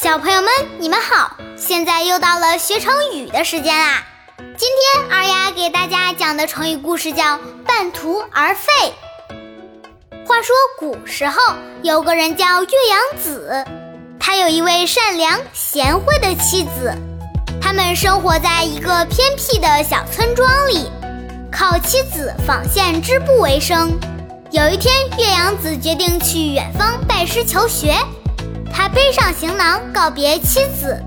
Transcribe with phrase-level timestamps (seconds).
[0.00, 1.36] 小朋友们，你们好！
[1.56, 4.04] 现在又到了学成语的时间啦。
[4.56, 7.36] 今天二丫给大家讲的成语故事叫
[7.66, 8.94] “半途而废”。
[10.24, 11.40] 话说古时候
[11.82, 13.64] 有个人叫岳阳子，
[14.20, 16.94] 他有一位善良贤惠的妻子，
[17.60, 20.88] 他们生活在一个偏僻的小村庄里，
[21.50, 23.98] 靠妻子纺线织布为生。
[24.52, 27.96] 有一天，岳阳子决定去远方拜师求学。
[28.72, 31.00] 他背上行囊告别妻子，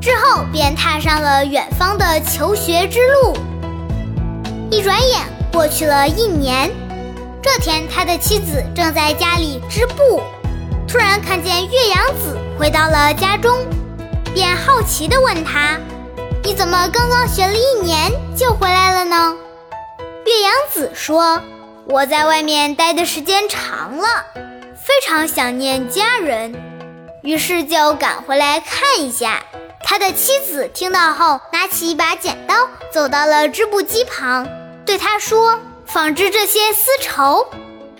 [0.00, 3.36] 之后便踏上了远方的求学之路。
[4.70, 5.20] 一转眼
[5.52, 6.70] 过去了一年，
[7.42, 10.22] 这天他的妻子正在家里织布，
[10.86, 13.58] 突然看见岳阳子回到了家中，
[14.32, 15.78] 便好奇地问他
[16.44, 19.34] ：“你怎么刚刚学了一年就回来了呢？”
[20.24, 21.40] 岳阳子说
[21.86, 24.06] ：“我在外面待的时间长了，
[24.74, 26.54] 非常想念家人。”
[27.30, 29.44] 于是就赶回来看一下。
[29.84, 34.48] 他的妻子听到后，拿起一把剪刀，走到了织布机旁，
[34.84, 37.46] 对他说：“纺织这些丝绸，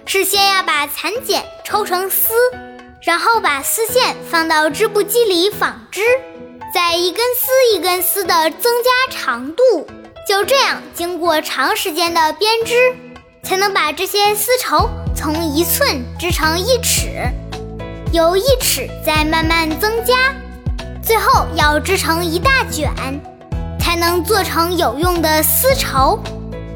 [0.05, 2.33] 是先要把蚕茧抽成丝，
[3.01, 6.01] 然后把丝线放到织布机里纺织，
[6.75, 9.86] 再一根丝一根丝的增加长度，
[10.27, 12.75] 就这样经过长时间的编织，
[13.45, 17.31] 才能把这些丝绸从一寸织成一尺。”
[18.12, 20.34] 由一尺再慢慢增加，
[21.00, 22.91] 最后要织成一大卷，
[23.78, 26.19] 才能做成有用的丝绸。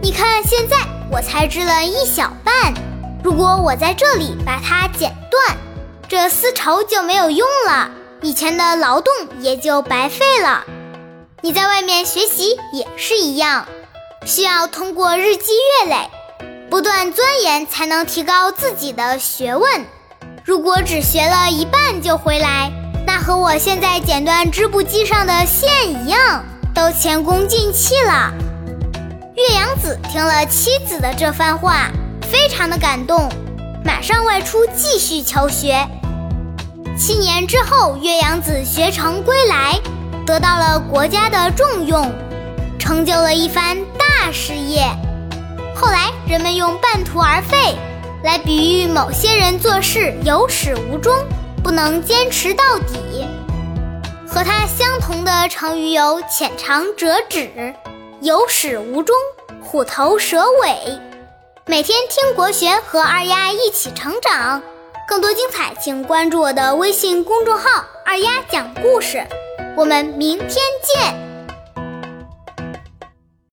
[0.01, 0.77] 你看，现在
[1.11, 2.73] 我才织了一小半，
[3.25, 5.57] 如果我在这里把它剪断，
[6.09, 7.91] 这丝绸就没有用了，
[8.23, 10.63] 以前的劳动也就白费了。
[11.41, 13.67] 你在外面学习也是一样，
[14.25, 16.09] 需要通过日积月累，
[16.71, 19.85] 不断钻研，才能提高自己的学问。
[20.45, 22.71] 如果只学了一半就回来，
[23.07, 28.31] 那和我现在剪断织布机上的线一样，都前功尽弃了。
[29.35, 31.91] 岳阳子听了妻子的这番话，
[32.31, 33.27] 非常的感动，
[33.83, 35.89] 马上外出继续求学。
[36.95, 39.81] 七年之后，岳阳子学成归来，
[40.27, 42.13] 得到了国家的重用，
[42.79, 44.85] 成就了一番大事业。
[45.75, 47.75] 后来人们用“半途而废”。
[48.25, 51.15] 来比喻某些人做事有始无终，
[51.63, 53.27] 不能坚持到底。
[54.27, 57.75] 和它相同的成语有“浅尝辄止
[58.23, 59.15] ”“有始无终
[59.63, 60.99] ”“虎头蛇尾”。
[61.67, 64.63] 每天听国学和二丫一起成长，
[65.07, 69.23] 更多精彩请关注我的微信公众号“二丫讲故事”。
[69.77, 71.34] 我们明天见。